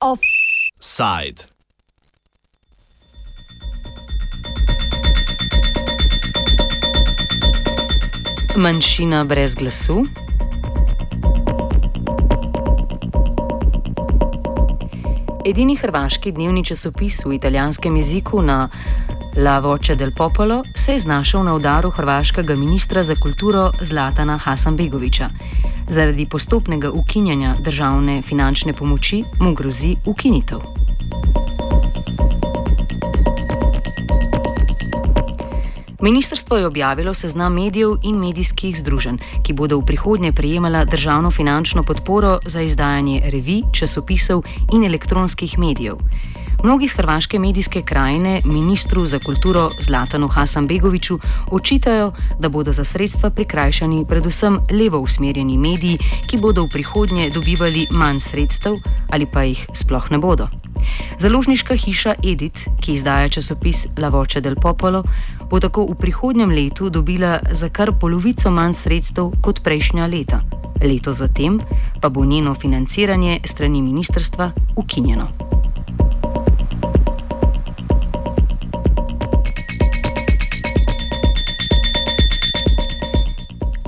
[0.00, 1.44] Offside.
[8.56, 10.06] Manjšina brez glasu.
[15.44, 18.68] Edini hrvaški dnevni časopis v italijanskem jeziku na
[19.38, 25.28] La Voce del Popolo se je znašel na udaru hrvaškega ministra za kulturo Zlatana Hasanbegoviča.
[25.88, 30.58] Zaradi postopnega ukinjanja državne finančne pomoči mu grozi ukinitev.
[36.00, 41.82] Ministrstvo je objavilo seznam medijev in medijskih združenj, ki bodo v prihodnje prejemala državno finančno
[41.82, 44.42] podporo za izdajanje revij, časopisov
[44.72, 45.96] in elektronskih medijev.
[46.64, 51.18] Mnogi iz hrvaške medijske krajine ministru za kulturo Zlatanu Hasanbegoviču
[51.50, 55.98] očitajo, da bodo za sredstva prikrajšani predvsem levo usmerjeni mediji,
[56.30, 58.74] ki bodo v prihodnje dobivali manj sredstev
[59.10, 60.48] ali pa jih sploh ne bodo.
[61.18, 65.04] Založniška hiša Edit, ki izdaja časopis La Voce del Popolo,
[65.50, 70.40] bo tako v prihodnjem letu dobila za kar polovico manj sredstev kot prejšnja leta.
[70.82, 71.60] Leto zatem
[72.00, 75.45] pa bo njeno financiranje strani ministrstva ukinjeno.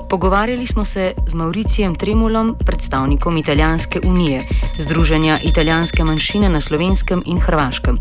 [0.09, 4.41] Pogovarjali smo se z Mauricijem Tremulom, predstavnikom Italijanske unije,
[4.79, 7.97] Združenja italijanske manjšine na slovenskem in hrvaškem.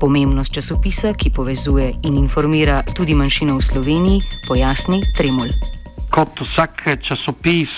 [0.00, 5.48] Pomembnost časopisa, ki povezuje in informira tudi manjšino v Sloveniji, pojasni Tremul.
[6.10, 7.72] Kot vsak časopis,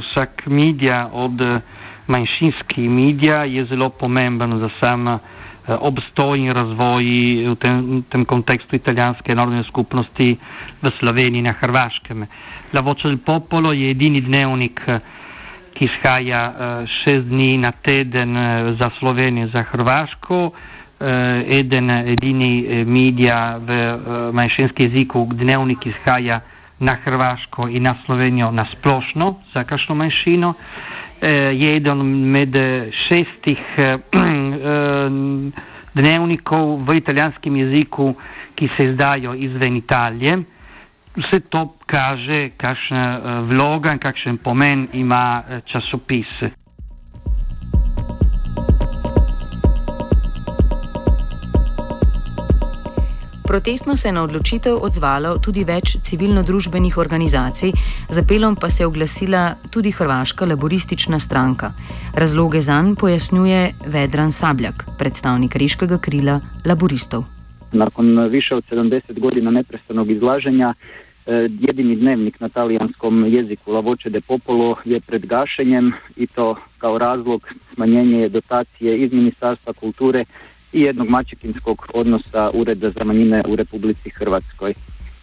[0.00, 1.40] vsak medij od
[2.06, 5.08] manjšinskih medijev je zelo pomemben za sam
[5.68, 7.04] obstoj in razvoj
[7.52, 10.38] v tem, tem kontekstu italijanske narodne skupnosti
[10.82, 12.26] v Sloveniji in na Hrvaškem.
[12.72, 14.80] La Voce del Popolo je edini dnevnik,
[15.72, 16.42] ki izhaja
[17.02, 18.36] šest dni na teden
[18.80, 20.50] za Slovenijo in za Hrvaško.
[21.50, 23.78] Eden, edini medija v
[24.32, 26.40] manjšinskem jeziku, dnevnik izhaja
[26.78, 30.54] na Hrvaško in na Slovenijo na splošno, za kakšno manjšino.
[31.22, 32.00] Je eden
[32.30, 32.56] med
[33.06, 33.60] šestih
[35.98, 38.14] dnevnikov v italijanskem jeziku,
[38.54, 40.38] ki se izdajo izven Italije.
[41.16, 43.04] Vse to kaže, kakšna
[43.50, 46.61] vloga in kakšen pomen ima časopis.
[53.52, 57.74] Protestno se je na odločitev odzvalo tudi več civilno-družbenih organizacij,
[58.08, 61.74] z apelom pa se je oglasila tudi Hrvaška laboristična stranka.
[62.16, 67.24] Razloge za njo pojasnjuje Vedran Sabljak, predstavnik reškega krila laboristov.
[67.72, 70.74] Nakon više od 70 godina neprestanog izlaženja,
[71.60, 76.98] jedini dnevnik na talijanskom jeziku La Voce de Popolo je pred gašenjem i to kao
[76.98, 80.24] razlog smanjenje dotacije iz Ministarstva kulture
[80.72, 84.74] i jednog mačekinskog odnosa Ureda za manjine u Republici Hrvatskoj.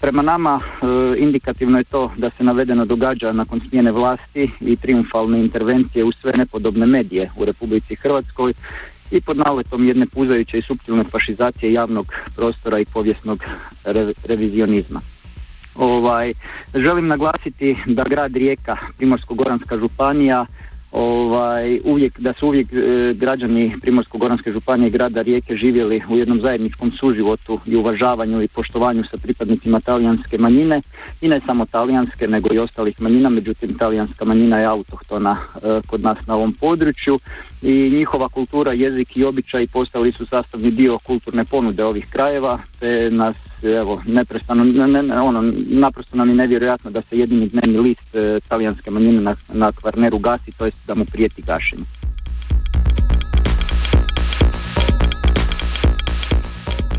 [0.01, 0.85] Prema nama e,
[1.17, 6.31] indikativno je to da se navedeno događa nakon smjene vlasti i triumfalne intervencije u sve
[6.37, 8.53] nepodobne medije u Republici Hrvatskoj
[9.11, 13.43] i pod naletom jedne puzajuće i suptilne fašizacije javnog prostora i povijesnog
[13.83, 15.01] re, revizionizma.
[15.75, 16.33] Ovaj,
[16.75, 20.45] želim naglasiti da grad Rijeka, Primorsko-Goranska županija,
[20.91, 26.41] ovaj, uvijek, da su uvijek e, građani Primorsko-Goranske županije i grada Rijeke živjeli u jednom
[26.41, 30.81] zajedničkom suživotu i uvažavanju i poštovanju sa pripadnicima talijanske manjine.
[31.21, 36.01] I ne samo talijanske nego i ostalih manjina, međutim talijanska manjina je autohtona e, kod
[36.01, 37.19] nas na ovom području.
[37.61, 43.09] I njihova kultura, jezik i običaj postali su sastavni dio kulturne ponude ovih krajeva te
[43.11, 48.15] nas evo neprestano ne, ne, ono naprosto nam je nevjerojatno da se jedini dnevni list
[48.15, 51.83] e, talijanske manjine na, na Kvarneru gasi to jest da mu prijeti gašenje.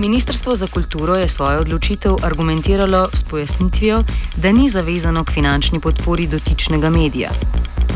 [0.01, 4.03] Ministrstvo za kulturo je svojo odločitev argumentiralo s pojasnitvijo,
[4.37, 7.31] da ni zavezano k finančni podpori dotičnega medija.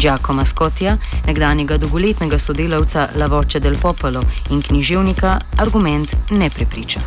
[0.00, 0.96] Giacomo Scottija,
[1.26, 4.20] nekdanjega dolgoletnega sodelavca La Voce del Popolo
[4.50, 7.00] in književnika, argument ne prepriča.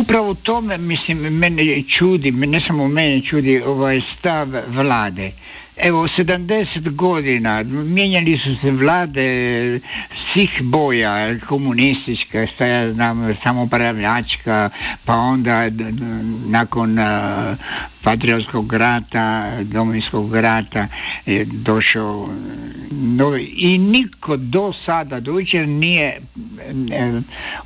[0.00, 5.32] Upravo tome, mislim, mene čudi, ne samo mene čudi ovaj stav vlade.
[5.76, 9.28] Evo, 70 godina mijenjali su se vlade
[10.32, 14.70] svih boja, komunistička, šta ja znam, samopravljačka,
[15.04, 15.62] pa onda
[16.46, 17.04] nakon uh,
[18.04, 20.88] Patriotskog rata, Domovinskog rata
[21.26, 22.28] je došao
[22.90, 26.20] novi i niko do sada do jučer nije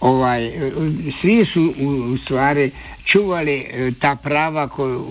[0.01, 0.53] ovaj
[1.21, 2.71] svi su u stvari
[3.07, 5.07] čuvali e, ta prava koju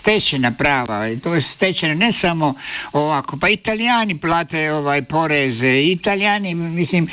[0.00, 2.54] stečena prava to je stečeno ne samo
[2.92, 7.08] ovako pa italijani plate ovaj poreze italijani mislim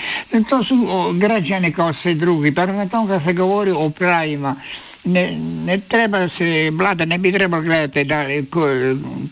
[0.50, 0.76] to su
[1.20, 4.56] građani kao sve drugi pa na tom kad se govori o pravima
[5.06, 8.68] ne, ne treba se, vlada ne bi trebalo gledati da ko,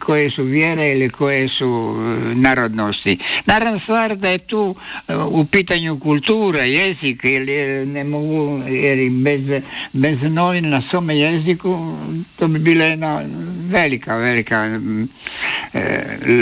[0.06, 3.18] koje su vjere ili koje su e, narodnosti.
[3.46, 4.76] Naravno stvar da je tu
[5.08, 9.62] e, u pitanju kultura, jezik ili ne mogu, jer bez,
[9.94, 11.98] bez novina na svome jeziku
[12.36, 13.22] to bi bila jedna
[13.70, 15.90] velika, velika e,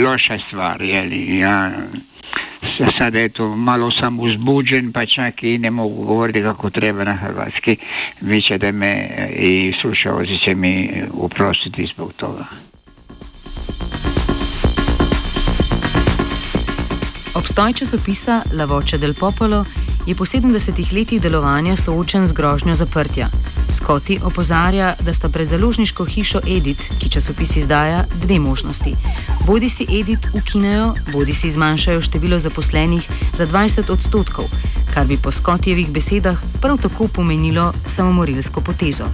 [0.03, 1.71] loša stvar, jeli, ja
[2.99, 7.77] sad eto malo sam uzbuđen pa čak i ne mogu govoriti kako treba na hrvatski
[8.21, 12.45] vi ćete me i slušalci će mi uprostiti zbog toga
[17.35, 19.65] Obstoj časopisa La Voce del Popolo
[20.07, 23.50] je po 70 letih delovanja soočen z grožnjo zaprtja.
[23.81, 28.93] Skoti opozarja, da sta pred založniško hišo Edit, ki časopis izdaja, dve možnosti.
[29.47, 34.45] Bodi si Edit ukinejo, bodi si zmanjšajo število zaposlenih za 20 odstotkov,
[34.93, 39.09] kar bi po Skotjevih besedah prav tako pomenilo samomorilsko potezo.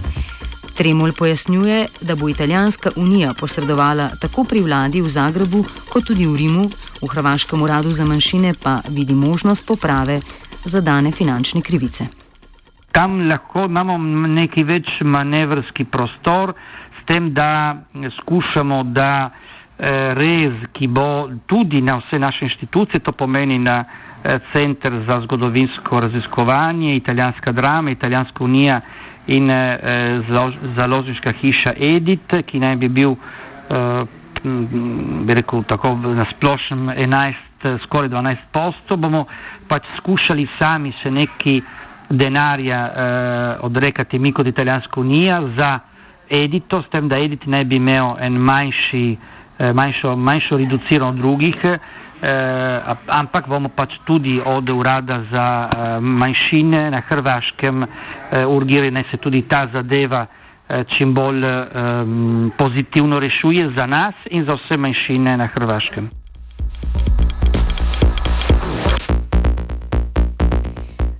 [0.76, 6.36] Tremol pojasnjuje, da bo Italijanska unija posredovala tako pri vladi v Zagrebu, kot tudi v
[6.36, 6.70] Rimu,
[7.02, 10.20] v Hrvaškem uradu za manjšine pa vidi možnost poprave
[10.64, 12.27] za dane finančne krivice.
[12.98, 13.94] Tam lahko imamo
[14.26, 16.50] neki več manevrski prostor,
[16.98, 17.76] s tem, da
[18.16, 21.06] skušamo, da eh, res, ki bo
[21.46, 27.94] tudi na vse naše inštitucije, to pomeni na eh, Center za zgodovinsko raziskovanje, italijanska drama,
[27.94, 28.80] italijanska unija
[29.30, 30.20] in eh,
[30.80, 33.14] založniška hiša Edit, ki naj bi bil
[35.26, 39.26] bi rekel tako na splošnem 11, skoraj 12 posto, bomo
[39.68, 41.60] pač skušali sami se neki
[42.10, 45.78] denarja eh, odrekati mi kot italijanska unija za
[46.30, 49.16] edito, s tem, da edit ne bi imel en manjši,
[49.58, 56.90] eh, manjšo, manjšo reducirano drugih, eh, ampak bomo pač tudi od urada za eh, manjšine
[56.90, 60.26] na Hrvaškem eh, urgirali, naj se tudi ta zadeva
[60.68, 61.50] eh, čim bolj eh,
[62.58, 66.08] pozitivno rešuje za nas in za vse manjšine na Hrvaškem.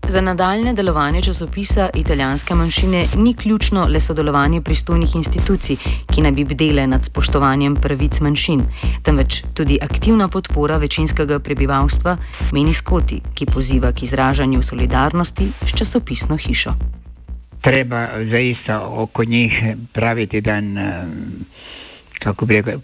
[0.08, 5.76] Za nadaljne delovanje časopisa italijanske manjšine ni ključno le sodelovanje pristojnih institucij,
[6.14, 8.62] ki naj bi bdele nad spoštovanjem pravic manjšin,
[9.04, 12.16] temveč tudi aktivna podpora večinskega prebivalstva,
[12.52, 16.72] meni Skoti, ki poziva k izražanju solidarnosti s časopisno hišo.
[17.60, 19.60] Treba zaista oko njih
[19.92, 21.06] praviti dan, eh,
[22.24, 22.80] kako bi rekel,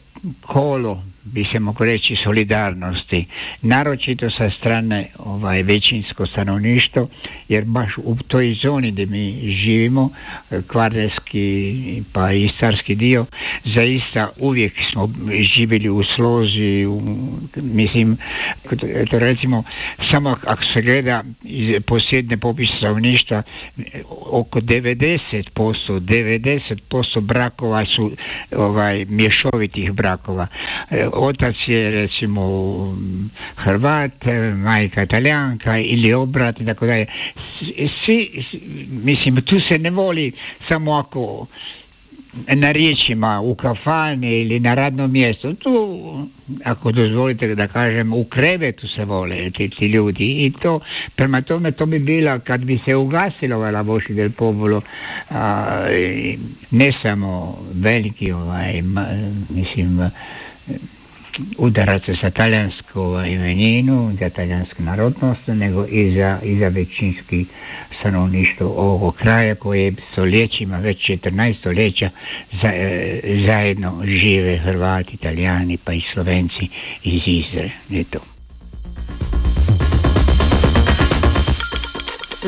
[0.46, 3.26] kolo bi se moglo reći solidarnosti,
[3.62, 7.08] naročito sa strane ovaj, većinsko stanovništvo,
[7.48, 10.10] jer baš u toj zoni gdje mi živimo,
[10.66, 13.26] kvarnerski pa i starski dio,
[13.64, 15.10] zaista uvijek smo
[15.54, 17.02] živjeli u slozi, u,
[17.56, 18.16] mislim,
[19.10, 19.62] to recimo,
[20.10, 21.22] samo ako se gleda
[21.86, 23.42] posljedne popis stanovništva,
[24.30, 28.12] oko 90%, 90% brakova su
[28.56, 30.46] ovaj, mješovitih brakova
[31.14, 32.44] otac je recimo
[33.56, 34.24] Hrvat,
[34.56, 37.06] majka Italijanka ili obrat i tako dalje.
[38.04, 38.44] Svi,
[38.90, 40.32] mislim, tu se ne voli
[40.68, 41.46] samo ako
[42.54, 45.54] na riječima u kafani ili na radnom mjestu.
[45.54, 45.98] Tu,
[46.64, 50.80] ako dozvolite da kažem, u krevetu se vole ti, ti ljudi i to,
[51.16, 54.82] prema tome to bi bila kad bi se ugasilo ovaj Lavoši del Popolo,
[55.30, 55.88] a,
[56.70, 59.06] ne samo veliki ovaj, ma,
[59.48, 60.10] mislim,
[61.58, 67.46] udaraca sa talijansku imeninu, za talijansku narodnost, nego i za, i za većinski
[68.00, 72.10] stanovništvo ovog kraja koje stoljećima, već 14 stoljeća
[72.62, 76.68] za, e, zajedno žive Hrvati, Italijani pa i Slovenci
[77.02, 77.70] iz Izre.
[77.88, 78.18] Je to.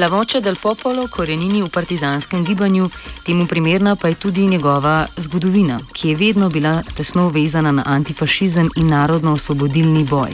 [0.01, 2.91] La voce del popolo korenini v partizanskem gibanju,
[3.27, 8.71] temu primerna pa je tudi njegova zgodovina, ki je vedno bila tesno vezana na antifašizem
[8.77, 10.31] in narodno-osvobodilni boj.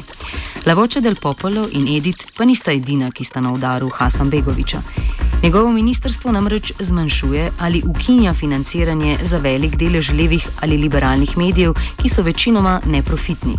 [0.66, 4.82] La voce del popolo in Edith pa nista edina, ki sta na udaru Hasan Begoviča.
[5.42, 11.72] Njegovo ministrstvo namreč zmanjšuje ali ukinja financiranje za velik delež levih ali liberalnih medijev,
[12.02, 13.56] ki so večinoma neprofitni.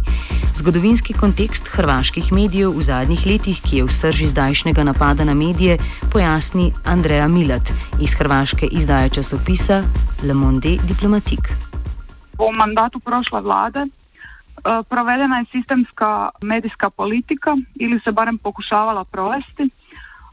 [0.56, 5.78] Zgodovinski kontekst hrvaških medijev v zadnjih letih, ki je v srži zdajšnjega napada na medije,
[6.12, 9.84] pojasni Andreja Milat iz hrvaške izdaje časopisa
[10.24, 11.52] Le Monde Diplomatique.
[12.38, 13.88] po mandatu prošle vlade e,
[14.90, 19.70] provedena je sistemska medijska politika ili se barem pokušavala provesti,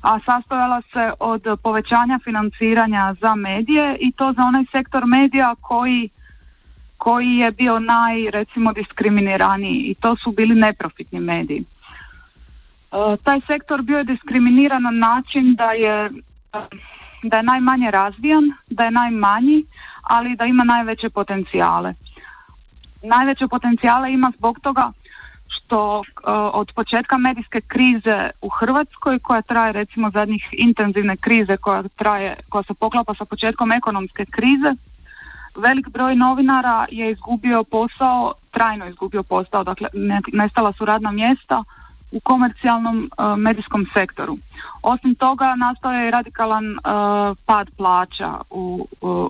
[0.02, 6.11] a sastojala se od povećanja financiranja za medije i to za onaj sektor medija koji
[7.00, 11.64] koji je bio naj, recimo, diskriminiraniji i to su bili neprofitni mediji.
[11.64, 16.11] E, taj sektor bio je diskriminiran na način da je,
[17.23, 19.64] da je najmanje razvijan, da je najmanji,
[20.02, 21.95] ali da ima najveće potencijale.
[23.02, 24.92] Najveće potencijale ima zbog toga
[25.70, 31.82] što e, od početka medijske krize u Hrvatskoj, koja traje recimo zadnjih intenzivne krize koja
[31.96, 34.70] traje, koja se poklapa sa početkom ekonomske krize,
[35.56, 39.88] velik broj novinara je izgubio posao, trajno izgubio posao, dakle
[40.32, 41.64] nestala su radna mjesta
[42.12, 44.36] u komercijalnom e, medijskom sektoru.
[44.82, 46.78] Osim toga nastao je radikalan e,
[47.46, 48.88] pad plaća u,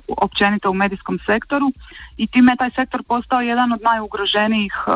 [0.08, 1.72] općenito u medijskom sektoru
[2.16, 4.90] i time je taj sektor postao jedan od najugroženijih e,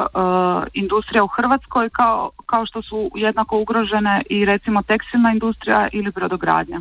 [0.74, 6.80] industrija u Hrvatskoj kao, kao što su jednako ugrožene i recimo tekstilna industrija ili brodogradnja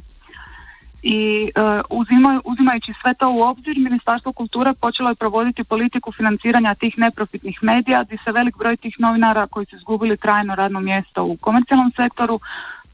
[1.03, 2.01] i uh,
[2.45, 8.03] uzimajući sve to u obzir Ministarstvo kulture počelo je provoditi politiku financiranja tih neprofitnih medija
[8.03, 12.39] gdje se velik broj tih novinara koji su izgubili trajno radno mjesto u komercijalnom sektoru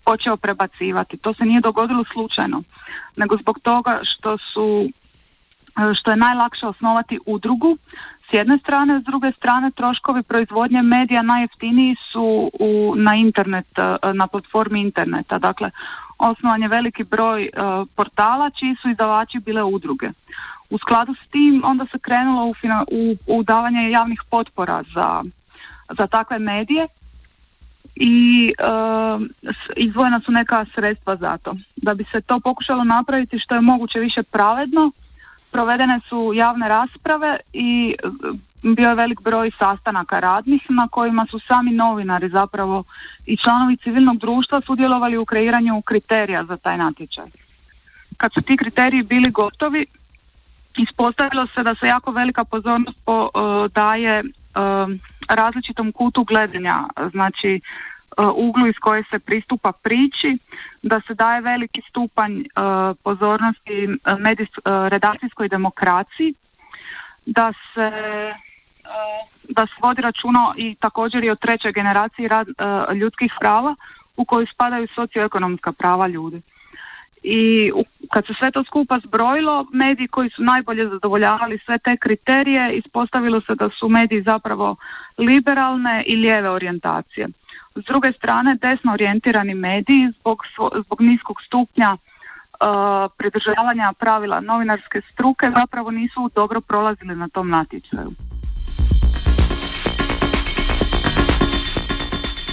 [0.05, 1.17] počeo prebacivati.
[1.17, 2.63] To se nije dogodilo slučajno,
[3.15, 4.91] nego zbog toga što su e,
[5.95, 7.77] što je najlakše osnovati udrugu
[8.29, 14.13] s jedne strane, s druge strane troškovi proizvodnje medija najjeftiniji su u, na internet, e,
[14.13, 15.39] na platformi interneta.
[15.39, 15.71] Dakle,
[16.17, 17.49] osnovan je veliki broj e,
[17.95, 20.09] portala čiji su izdavači bile udruge.
[20.69, 22.53] U skladu s tim onda se krenulo u,
[22.91, 25.23] u, u davanje javnih potpora za,
[25.97, 26.88] za takve medije
[27.95, 29.21] i uh,
[29.75, 31.55] izdvojena su neka sredstva za to.
[31.75, 34.91] Da bi se to pokušalo napraviti što je moguće više pravedno,
[35.51, 37.96] provedene su javne rasprave i
[38.63, 42.84] bio je velik broj sastanaka radnih na kojima su sami novinari zapravo
[43.25, 47.25] i članovi civilnog društva sudjelovali u kreiranju kriterija za taj natječaj.
[48.18, 49.86] Kad su ti kriteriji bili gotovi,
[50.77, 54.91] ispostavilo se da se jako velika pozornost po, uh, daje uh,
[55.29, 57.62] različitom kutu gledanja, znači
[58.35, 60.38] uglu iz koje se pristupa priči,
[60.83, 62.43] da se daje veliki stupanj
[63.03, 63.88] pozornosti
[64.19, 66.33] medijs, redakcijskoj demokraciji,
[67.25, 67.91] da se
[69.49, 73.75] da se vodi računa i također i o trećoj generaciji e, ljudskih prava
[74.17, 76.41] u koju spadaju socioekonomska prava ljudi.
[77.23, 77.71] I
[78.11, 83.41] kad se sve to skupa zbrojilo, mediji koji su najbolje zadovoljavali sve te kriterije, ispostavilo
[83.41, 84.75] se da su mediji zapravo
[85.17, 87.27] liberalne i lijeve orijentacije.
[87.75, 90.43] S druge strane, desno orijentirani mediji zbog,
[90.85, 98.09] zbog niskog stupnja uh, pridržavanja pravila novinarske struke zapravo nisu dobro prolazili na tom natječaju.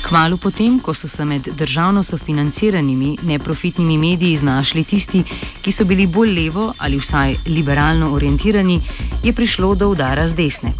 [0.06, 5.22] Kmalo potem, ko so se med državno sofinanciranimi neprofitnimi mediji znašli tisti,
[5.62, 8.80] ki so bili bolj levo ali vsaj liberalno orientirani,
[9.25, 10.72] je prišlo do udara z desne.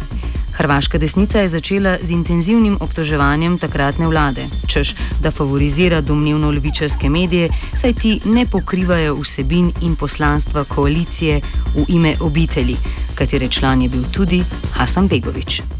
[0.57, 7.49] Hrvaška desnica je začela z intenzivnim obtoževanjem takratne vlade, čež da favorizira domnevno levičarske medije,
[7.75, 11.41] saj ti ne pokrivajo vsebin in poslanstva koalicije
[11.75, 12.77] v ime obitelji,
[13.15, 14.43] katere član je bil tudi
[14.73, 15.76] Hasan Begovič.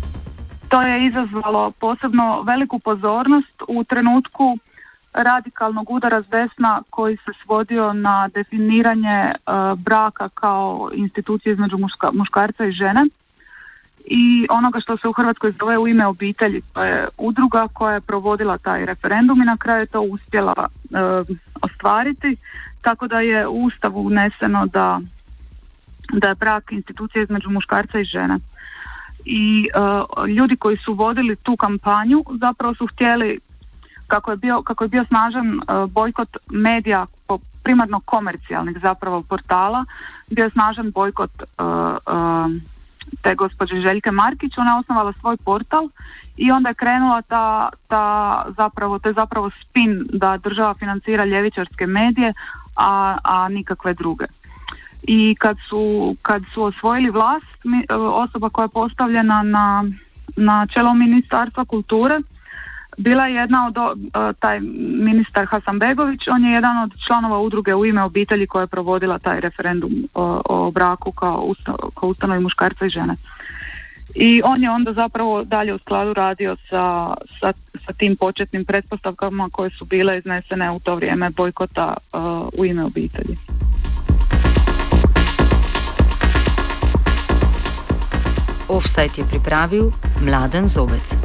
[0.70, 4.58] To je izazvalo posebno veliku pozornost u trenutku
[5.14, 9.34] radikalnog udara s desna koji se svodio na definiranje e,
[9.78, 11.78] braka kao institucije između
[12.14, 13.06] muškarca i žene
[14.06, 16.62] i onoga što se u Hrvatskoj zove u ime obitelji.
[16.74, 20.68] To je udruga koja je provodila taj referendum i na kraju je to uspjela e,
[21.62, 22.36] ostvariti,
[22.82, 25.02] tako da je u Ustavu uneseno da,
[26.14, 28.40] da je brak institucija između muškarca i žene
[29.28, 33.40] i uh, ljudi koji su vodili tu kampanju zapravo su htjeli
[34.08, 39.86] kako je bio, kako je bio snažan uh, bojkot medija po primarno komercijalnih zapravo portala,
[40.28, 42.52] bio je snažan bojkot uh,
[43.22, 45.90] te gospođe Željke Markić, ona je osnovala svoj portal
[46.38, 51.88] i onda je krenula ta, ta zapravo, to je zapravo spin da država financira ljevičarske
[51.88, 52.34] medije,
[52.76, 54.26] a, a nikakve druge
[55.04, 59.86] i kad su, kad su osvojili vlast, e, osoba koja je postavljena na,
[60.36, 62.22] na čelo ministarstva kulture,
[62.98, 64.60] bila je jedna od, e, taj
[65.02, 69.40] ministar Hasanbegović, on je jedan od članova udruge u ime obitelji koja je provodila taj
[69.40, 73.16] referendum o, o braku kao, usta, kao ustanovi muškarca i žene.
[74.16, 77.54] I on je onda zapravo dalje u skladu radio sa, sa,
[77.86, 82.18] sa tim početnim pretpostavkama koje su bile iznesene u to vrijeme bojkota e,
[82.58, 83.36] u ime obitelji.
[88.68, 91.16] Offside je pripravil Mladen Zobec.